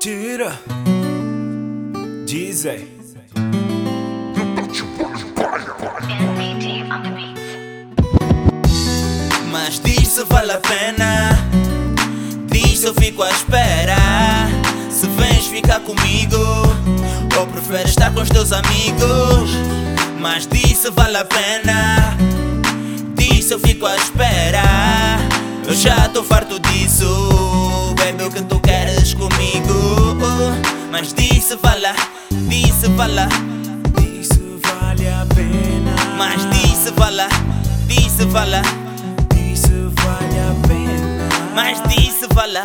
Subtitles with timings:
[0.00, 0.58] Tira.
[2.24, 2.88] Dizem.
[9.52, 11.38] Mas diz se vale a pena.
[12.50, 13.98] Diz se eu fico à espera.
[14.90, 16.38] Se vens ficar comigo
[17.38, 19.50] Ou preferes estar com os teus amigos.
[20.18, 22.16] Mas diz se vale a pena.
[23.18, 24.62] Diz se eu fico à espera.
[25.68, 27.94] Eu já tô farto disso.
[27.98, 29.79] Baby, o que tu queres comigo
[30.90, 31.88] Mas diz se vale,
[32.30, 33.28] diz se vale
[33.96, 37.28] Diz se vale a pena Mas diz se vale,
[37.86, 38.60] diz se vale
[39.32, 42.62] Diz se vale a pena Mas disse vala,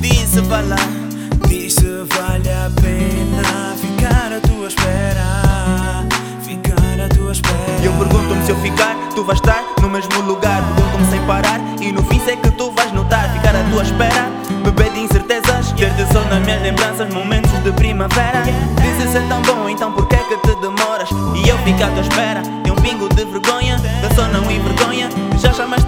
[0.00, 0.76] disse vala
[1.48, 6.06] Diz se vale a pena Ficar à tua espera
[6.42, 10.62] Ficar à tua espera eu pergunto-me se eu ficar, tu vais estar no mesmo lugar.
[10.74, 13.32] Pergunto-me sem parar e no fim sei que tu vais notar.
[13.32, 14.19] Ficar à tua espera,
[16.30, 18.42] nas minhas lembranças, momentos de primavera.
[18.80, 21.10] Dizes ser tão bom, então por que é que te demoras?
[21.34, 23.76] E eu fico à tua espera, tem um pingo de vergonha.
[24.02, 25.08] Eu só não envergonha.
[25.38, 25.79] Já chamas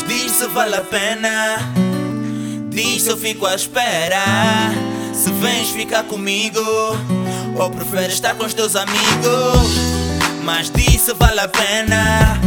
[0.00, 1.58] Mas diz se vale a pena.
[2.70, 4.22] Diz se eu fico à espera.
[5.12, 6.62] Se vens ficar comigo
[7.58, 9.70] Ou preferes estar com os teus amigos.
[10.42, 12.40] Mas diz se vale a pena.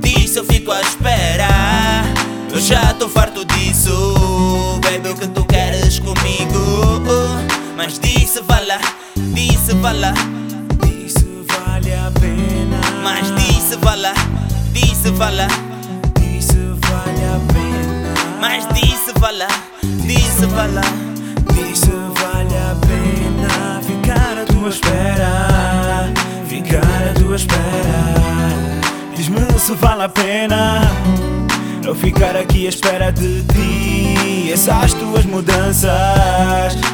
[0.00, 1.48] Diz se eu fico à espera.
[2.52, 7.02] Eu já tô farto disso Baby, o que tu queres comigo?
[7.76, 8.74] Mas diz se vale,
[9.16, 10.12] diz se vale
[10.84, 12.80] Diz se vale a pena.
[13.02, 14.12] Mas diz se vale,
[14.72, 15.71] diz se vale
[16.52, 18.14] se vale a pena.
[18.40, 19.48] Mas disse vala,
[20.06, 20.82] disse vala
[21.54, 25.32] Diz se vale a pena Ficar à tua espera.
[26.46, 28.00] Ficar à tua espera.
[29.16, 30.82] Diz-me se vale a pena
[31.84, 33.81] Eu ficar aqui à espera de ti
[34.52, 35.90] Essas tuas mudanças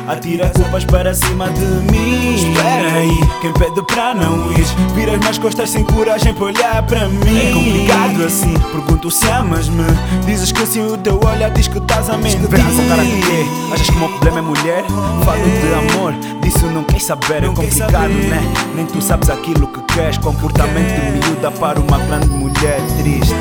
[0.07, 4.65] Atira culpas para cima de mim Espera aí, quem pede para não ir
[4.95, 9.85] Viras mais costas sem coragem para olhar para mim É complicado assim, pergunto se amas-me
[10.25, 13.45] Dizes que sim, o teu olhar diz que estás a mentir Esperança, cara de quê?
[13.73, 14.85] Achas que o meu problema é mulher?
[15.25, 18.29] Falo de amor, disso não queres saber, é Não quer complicado, saber.
[18.29, 18.43] né?
[18.77, 20.17] Nem tu sabes aquilo que queres.
[20.19, 23.35] Comportamento de miúda para uma grande mulher triste.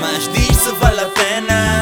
[0.00, 1.81] Mas diz se vale a pena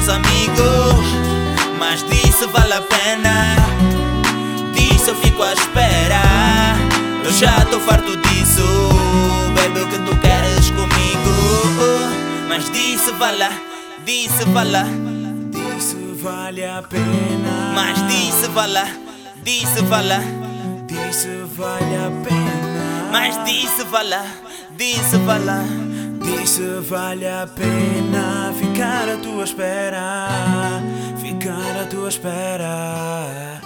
[0.00, 1.04] teus amigos
[1.78, 3.56] Mas diz se vale a pena.
[4.72, 6.22] Diz se eu fico à espera.
[7.24, 8.62] Eu já tô farto disso
[9.54, 11.32] Baby, o que tu queres comigo.
[12.48, 13.48] Mas diz se vale,
[14.04, 14.84] diz se vale
[15.50, 17.72] Diz se vale a pena.
[17.74, 18.84] Mas diz se vale,
[19.42, 20.20] diz se vale
[20.86, 23.10] Diz se vale a pena.
[23.12, 24.24] Mas disse vala,
[24.76, 25.89] disse vala
[26.32, 30.28] e se vale a pena ficar à tua espera,
[31.20, 33.60] ficar à tua espera.